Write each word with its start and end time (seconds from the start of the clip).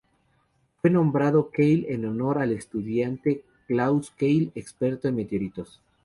Fue 0.81 0.89
nombrado 0.89 1.51
Keil 1.51 1.85
en 1.87 2.05
honor 2.05 2.39
al 2.39 2.53
estadounidense 2.53 3.43
Klaus 3.67 4.09
Keil 4.09 4.51
experto 4.55 5.07
en 5.07 5.15
meteoritos. 5.17 5.79